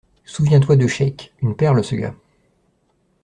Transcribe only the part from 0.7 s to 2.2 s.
de Cheik, une perle ce gars.